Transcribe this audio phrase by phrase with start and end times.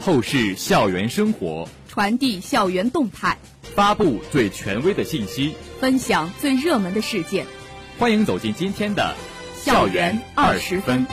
[0.00, 7.44] 透视校园生活，传递校园动态，发布最权威的信息，分享最热门的事件。
[7.98, 9.14] 欢迎走进今天的
[9.56, 11.06] 校园二十分。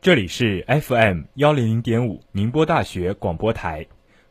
[0.00, 3.86] 这里是 FM 幺零零点五宁波大学广播台，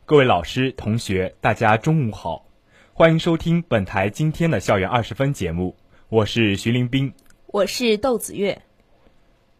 [0.07, 2.45] 各位老师、同学，大家中午好，
[2.93, 5.75] 欢迎收听本台今天的校园二十分节目，
[6.07, 7.11] 我是徐林斌，
[7.47, 8.61] 我是窦子月。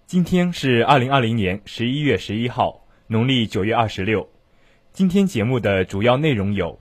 [0.05, 4.29] 今天是二零二零年十一月十一号，农历九月二十六。
[4.93, 6.79] 今天节目的主要内容有：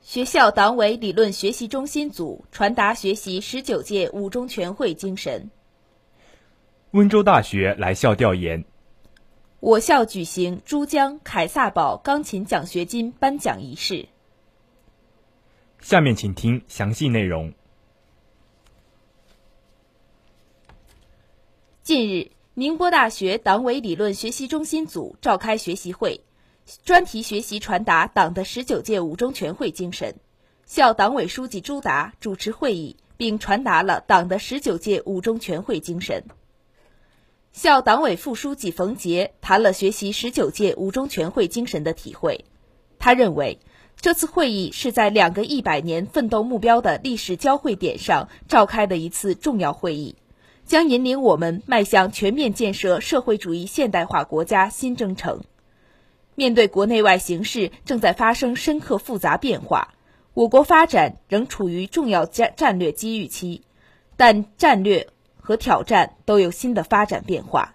[0.00, 5.50] 学校党委理论学习中心组传达学习十九届五中全会精神。
[6.92, 8.64] 温州大学来校调研。
[9.60, 14.08] 我校举行珠江凯撒堡钢琴奖学金颁奖仪式。
[15.80, 17.52] 下面请听详细内容。
[21.82, 26.20] 近日，宁波大学党委理论学习中心组召开学习会，
[26.84, 30.14] 专题学习传达党的十九届五中全会精神。
[30.66, 36.22] 校党委书记朱达主持会议，并传达了党的十九届五中全会精神。
[37.58, 42.44] 校党委副书记冯杰谈了学习十九届五中全会精神的体会。
[43.00, 43.58] 他认为，
[44.00, 50.14] 这次会议是在两个一百年奋斗目标的历史交汇点上召开的一次重要会议，
[50.66, 55.40] 将引领我们迈向全面建设社会主义现代化国家新征程。
[56.36, 59.94] 面对国内外形势正在发生深刻复杂变化，
[60.32, 63.62] 我国发展仍处于重要战战略机遇期，
[64.16, 65.08] 但战略。
[65.48, 67.74] 和挑战都有新的发展变化，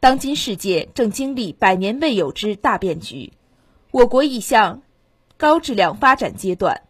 [0.00, 3.34] 当今世界正经历百年未有之大变局，
[3.92, 4.82] 我国已向
[5.36, 6.82] 高质量发展阶段。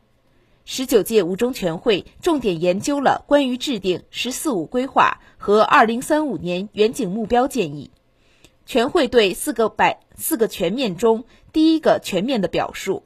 [0.65, 7.91] 十九届五中全会重点研究了关于制定“十四五”规划和二零三五年远景目标建议。
[8.65, 13.03] 全会对“四个百四个全面”中第一个全面的表述，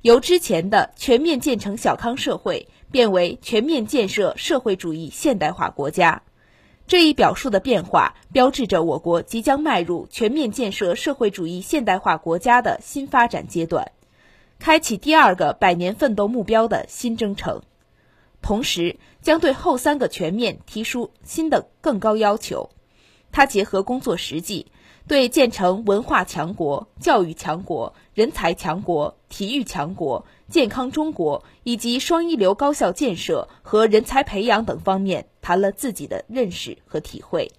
[0.00, 6.22] 由之前的全面建成小康社会变为全面建设社会主义现代化国家。
[6.86, 13.90] 这一表述的变化，标志着我国即将迈入全面建设社会主义现代化国家的新发展阶段，
[14.60, 17.62] 开启第二个百年奋斗目标的新征程。
[18.40, 22.70] 同时，将对后三个全面提出新的更高要求。
[23.32, 24.66] 它结合工作实际。
[25.08, 37.50] 对建成文化强国、教育强国、人才强国、体育强国、健康中国以及双一流高校建设和人才培养等方面谈了自己的认识和体会。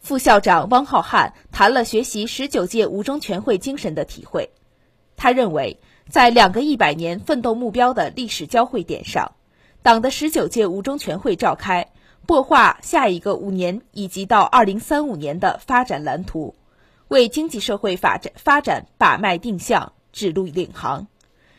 [0.00, 4.50] 副校长汪浩瀚谈了学习十九届五中全会精神的体会。
[5.16, 9.32] 他认为，在两个一百年奋斗目标的历史交汇点上，
[9.82, 11.90] 党的十九届五中全会召开。
[12.26, 16.54] 擘画下一个五年以及到二零三五年的发展蓝图，
[17.08, 21.08] 为经济社会发展发展把脉定向、指路领航。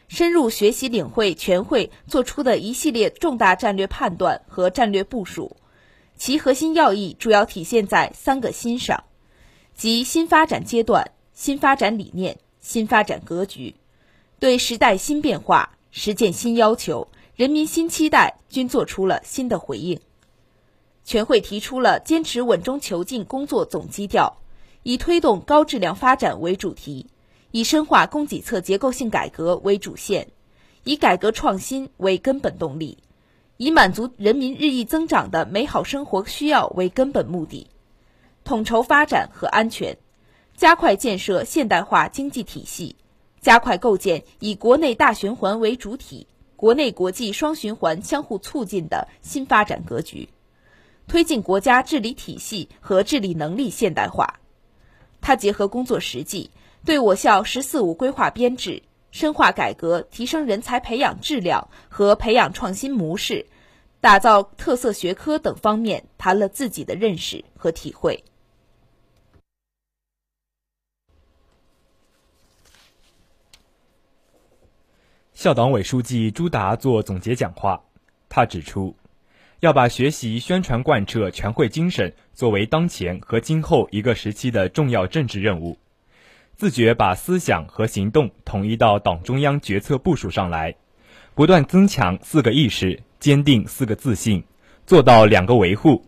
[0.07, 5.57] 深入学习领会全会作出的一系列重大战略判断和战略部署，
[6.15, 9.03] 其核心要义主要体现在三个“新”上，
[9.73, 13.75] 即新发展阶段、新发展理念、新发展格局，
[14.39, 19.99] 对时代新变化、实践新要求、人民新期待均作出了新的回应。
[21.03, 24.37] 全会提出了坚持稳中求进工作总基调，
[24.83, 27.07] 以推动高质量发展为主题，
[27.55, 30.27] 以深化供给侧结构性改革为主线，
[30.83, 32.97] 以改革创新为根本动力，
[33.55, 37.69] 以满足人民日益增长的美好生活需要为根本目的，
[38.43, 39.97] 统筹发展和安全，
[40.57, 42.97] 加快建设现代化经济体系，
[43.39, 46.27] 加快构建以国内大循环为主体、
[46.57, 50.27] 国内国际双循环相互促进的新发展格局。
[51.07, 54.41] 推进国家治理体系和治理能力现代化，
[55.21, 56.51] 它结合工作实际，
[56.85, 63.47] 对我校“十四五”规划编制、深化改革、提升人才培养质量和培养创新模式、
[63.99, 68.23] 打造特色学科等方面谈了自己的认识和体会。
[75.33, 77.83] 校党委书记朱达作总结讲话，
[78.29, 78.95] 他指出。
[79.61, 85.79] 要把学习宣传贯彻全会精神作为当前和今后一个时期的重要政治任务，
[86.57, 90.75] 自觉把思想和行动统一到党中央决策部署上来，
[91.33, 94.41] 不断增强四个意识，坚定四个自信，
[94.85, 96.05] 做到两个维护。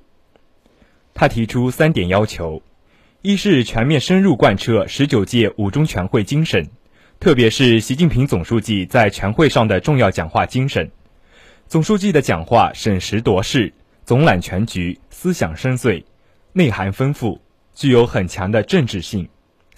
[1.13, 2.61] 他提出三点要求：
[3.21, 6.65] 一是全面深入贯彻十九届五中全会精神，
[7.19, 10.89] 特别是习近平总书记在全会上的重要讲话精神。
[11.67, 13.73] 总书记的讲话审时度势，
[14.05, 16.05] 总揽全局，思想深邃，
[16.53, 17.41] 内涵丰富，
[17.73, 19.27] 具有很强的政治性、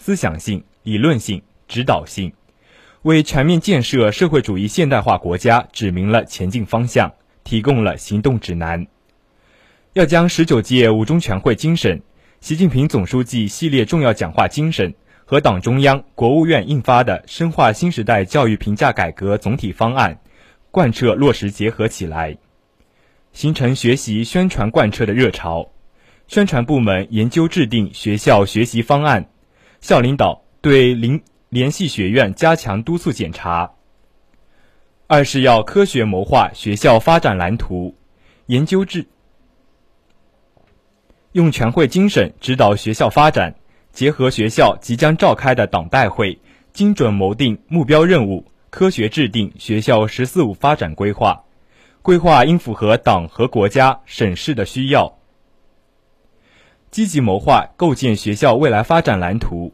[0.02, 2.32] 思想性、理论性、指导性，
[3.02, 7.12] 为全面建设社会主义现代化国家指明了前进方向，
[7.44, 8.88] 提供了行动指南。
[9.92, 12.02] 要将十九届五中全会精神、
[12.40, 20.22] 习近平总书记系列重要讲话精神和党中央、国务院印发的深化新时代教育评价改革总体方案
[20.72, 22.38] 贯彻落实结合起来，
[23.34, 25.70] 形成学习宣传贯彻的热潮。
[26.28, 29.28] 宣传部门研究制定学校学习方案，
[29.82, 33.72] 校领导对联联系学院加强督促检查。
[35.08, 37.96] 二是要科学谋划学校发展蓝图，
[38.46, 39.08] 研究制。
[41.32, 43.56] 用全会精神指导学校发展，
[43.92, 46.40] 结合学校即将召开的党代会，
[46.74, 51.44] 精准谋定目标任务，科学制定学校“十四五”发展规划。
[52.02, 55.19] 规划应符合党和国家、省市的需要，
[56.92, 59.74] 积极谋划构建学校未来发展蓝图。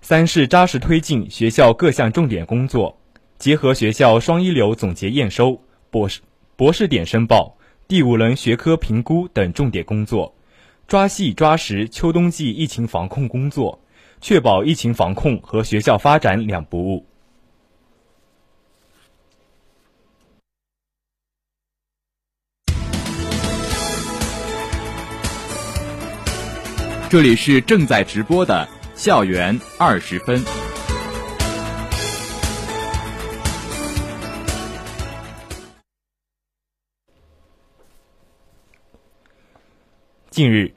[0.00, 2.98] 三是扎实推进学校各项重点工作，
[3.38, 5.60] 结合学校双一流总结验收、
[5.90, 6.20] 博士
[6.56, 7.56] 博士点申报、
[7.86, 10.34] 第五轮学科评估等重点工作。
[10.86, 13.78] 抓细抓实秋冬季疫情防控工作，
[14.20, 17.06] 确保疫情防控和学校发展两不误。
[27.10, 30.40] 这里是正在直播的校园二十分。
[40.30, 40.72] 近日。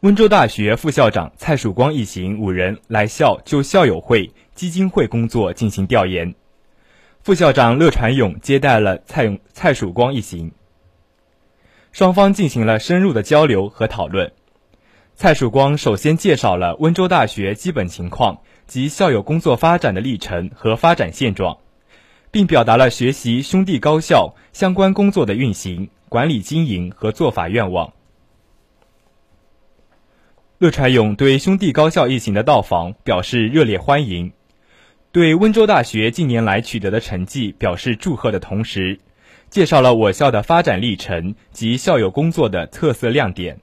[0.00, 6.34] 温州大学副校长蔡曙光一行五人来校就校友会、基金会工作进行调研。
[7.22, 10.52] 副校长乐传勇接待了蔡蔡曙光一行，
[11.92, 14.30] 双方进行了深入的交流和讨论。
[15.20, 18.38] 蔡曙光首先介绍了温州大学基本情况
[18.68, 21.58] 及校友工作发展的历程和发展现状，
[22.30, 27.94] 并表达了学习兄弟高校相关工作的运行、管理经营和做法愿望。
[30.58, 34.30] 乐传勇对兄弟高校一行的到访表示热烈欢迎，
[35.10, 39.00] 对温州大学近年来取得的成绩表示祝贺的同时，
[39.50, 43.58] 介绍了我校的发展历程及校友工作的特色亮点。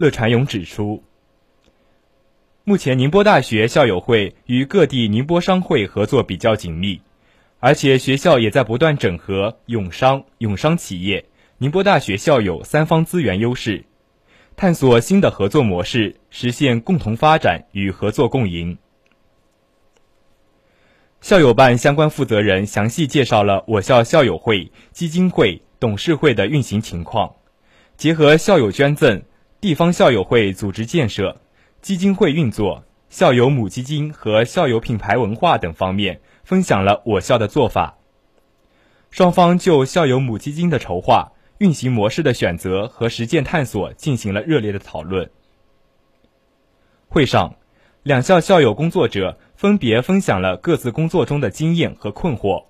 [0.00, 1.04] 乐传勇指出，
[2.64, 7.02] 目前宁波大学校友会与各地宁波商会合作比较紧密，
[7.58, 11.26] 而且学校也在不断整合永商、永商企业、
[11.58, 13.84] 宁波大学校友三方资源优势。
[14.56, 18.78] 探索新的合作模式，实现共同发展与合作共赢。
[21.20, 27.34] 校友办相关负责人详细介绍了我校校友会、基金会、董事会的运行情况，
[27.98, 29.22] 结合校友捐赠、
[29.60, 31.40] 地方校友会组织建设、
[31.82, 37.98] 基金会运作、校友母基金和校友品牌文化等方面，分享了我校的做法。
[39.10, 41.32] 双方就校友母基金的筹划。
[41.58, 45.28] 运行模式的选择和实践探索进行了热烈的讨论。
[47.06, 47.56] 会上，
[48.02, 52.64] 两校校友工作者分别分享了各自工作中的经验和困惑，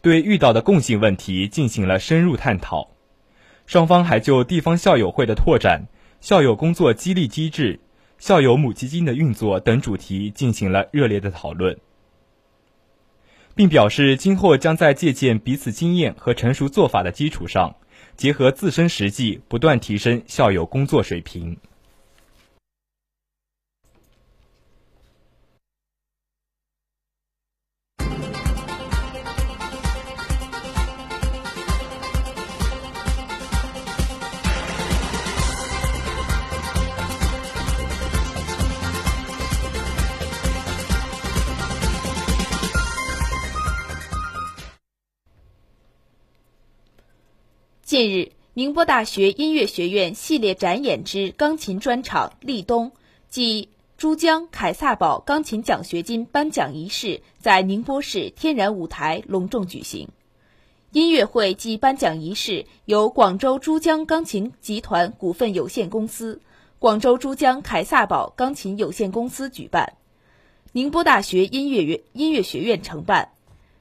[0.00, 2.88] 对遇到的共性问题进行了深入探讨。
[3.64, 5.86] 双方还就地方校友会的拓展、
[6.22, 7.80] 校友工作激励机制、
[8.16, 11.76] 校友母基金的运作等主题进行了热烈的讨论，
[13.56, 17.74] 并表示今后将在借鉴彼此经验和成熟做法的基础上。
[18.16, 21.56] 结合自身实际，不断提升校友工作水平。
[47.92, 52.92] 近日，宁波大学音乐学院系列展演之钢琴专场立冬
[53.28, 53.68] 暨
[53.98, 60.08] 珠江凯撒堡钢琴奖学金颁奖仪式在宁波市天然舞台隆重举行。
[60.92, 66.40] 音乐会暨颁奖仪式由广州珠江钢琴集团股份有限公司、
[66.78, 69.92] 广州珠江凯撒堡钢琴有限公司举办，
[70.72, 73.32] 宁波大学音乐院音乐学院承办。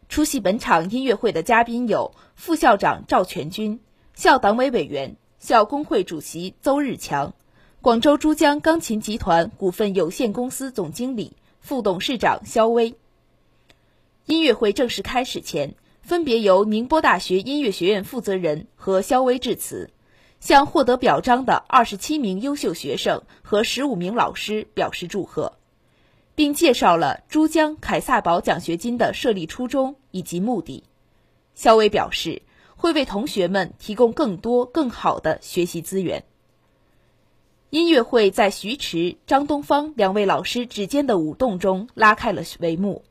[0.09, 3.79] 出席本场音乐会的嘉宾有副校长赵全军。
[4.21, 7.33] 校党委委员、校工会主席邹日强，
[7.81, 12.93] 广州珠江钢琴集团股份有限公司总经理、副董事长肖威。
[14.27, 15.73] 音乐会正式开始前，
[16.03, 19.89] 分别由宁波大学音乐学院负责人和肖薇致辞，
[20.39, 25.53] 向获得表彰的二十七名优秀学生和十五名老师表示祝贺，
[26.35, 30.83] 并介绍了珠江凯撒堡奖学金的设立初衷以及目的。
[31.55, 32.43] 肖薇表示，
[32.81, 36.23] 会为同学们提供更多更好的学习资源。
[37.69, 43.03] 音乐会在徐迟、张东方两位老师指尖的舞动中拉开了帷幕。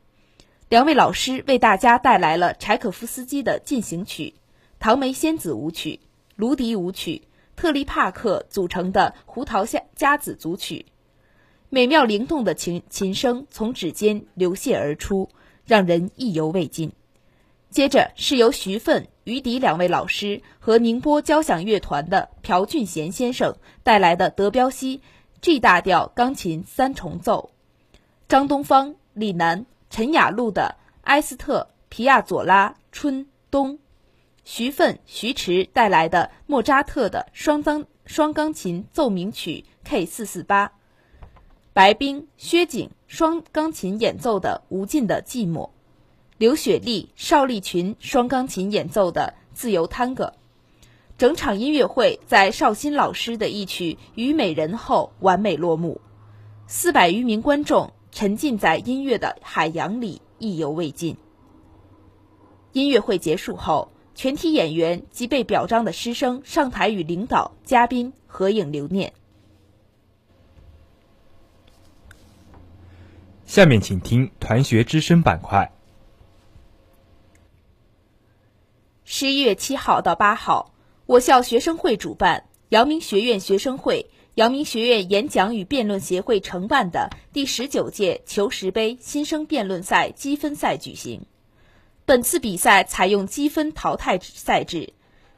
[0.67, 4.33] 两位老师为大家带来了柴可夫斯基的进行曲、
[4.77, 6.01] 唐梅仙子舞曲、
[6.35, 7.21] 芦笛舞曲、
[7.55, 10.85] 特利帕克组成的胡桃夹夹子组曲，
[11.69, 15.29] 美妙灵动的琴琴声从指尖流泻而出，
[15.63, 16.91] 让人意犹未尽。
[17.71, 25.01] 接着是由徐奋、于迪两位老师和宁波交响乐团的朴俊贤先生带来的德彪西
[25.39, 27.51] G 大调钢琴三重奏，
[28.27, 33.79] 张东方、李楠、陈雅露的埃斯特皮亚佐拉春冬，
[34.43, 40.73] 徐奋、徐迟带来的莫扎特的双钢双钢琴奏鸣曲 K 四四八，
[41.71, 45.69] 白冰、薛景双钢琴演奏的无尽的寂寞。
[46.41, 50.25] 刘雪丽、邵丽群双钢琴演奏的《自由探戈》，
[51.15, 56.01] 整场音乐会在邵新老师的一曲《虞美人》后完美落幕。
[56.65, 61.15] 四百余名观众沉浸在音乐的海洋里，意犹未尽。
[62.71, 69.13] 音乐会结束后，全体演员及被表彰的师生上台与领导、嘉宾合影留念。
[73.45, 75.71] 下面请听团学之声板块。
[79.21, 80.73] 十一月七号到八号，
[81.05, 91.27] 我校学生会主办，阳明学院学生会、阳明学院演讲与辩论协会承办的第十九届求实杯新生辩论赛积分赛举行。
[92.03, 94.93] 本次比赛采用积分淘汰赛制，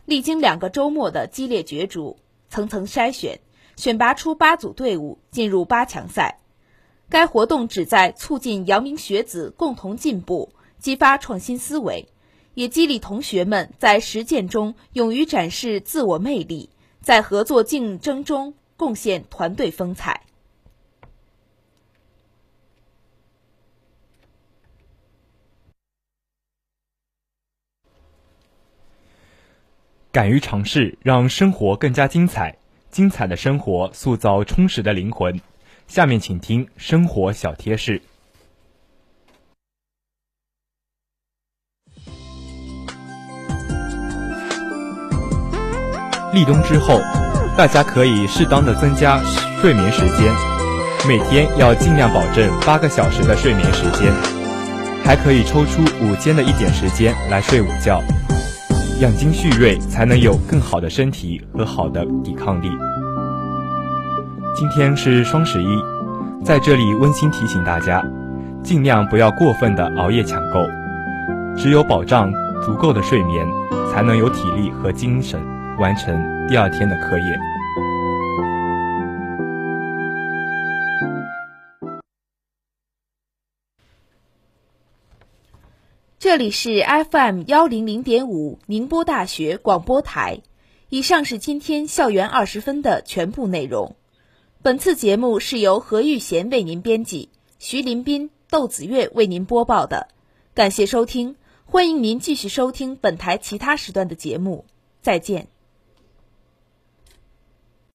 [0.06, 2.18] 历经两个周末的激烈角逐，
[2.50, 3.42] 层层筛选，
[3.75, 6.40] 选拔出八组队伍进入八强赛。
[7.10, 12.08] 该活动旨在促进阳明学子共同进步，激发创新思维。
[12.53, 16.69] 也激励同学们在实践中勇于展示自我魅力，
[17.01, 20.22] 在合作竞争中贡献团队风采。
[30.12, 32.55] 敢于尝试，让生活更加精彩；
[32.91, 35.41] 精彩的生活塑造充实的灵魂。
[35.88, 38.00] 下面请听生活小贴士。
[46.34, 47.00] 立冬之后，
[47.56, 49.20] 大家可以适当的增加
[49.62, 50.34] 睡眠时间，
[51.08, 54.12] 每天要尽量保证八个小时的睡眠时间，
[55.06, 58.02] 还可以抽出午间的一点时间来睡午觉，
[59.00, 62.70] 养精蓄锐，才能有更好的身体和好的抵抗力。
[64.56, 65.68] 今天是双十一，
[66.44, 68.04] 在这里温馨提醒大家，
[68.63, 70.66] 尽量不要过分的熬夜抢购，
[71.56, 72.34] 只有保障
[72.66, 73.46] 足够的睡眠，
[73.94, 75.40] 才能有体力和精神。
[75.80, 77.39] 完成第二天的课业。
[86.20, 90.42] 这里是 FM 幺零零点五宁波大学广播台。
[90.89, 93.96] 以上是今天校园二十分的全部内容。
[94.62, 100.08] 本次节目是由何玉贤为您编辑，徐林斌、窦子月为您播报的。
[100.53, 104.65] 感谢收听，欢迎您继续收听本台其他时段的节目。
[105.01, 105.48] 再见。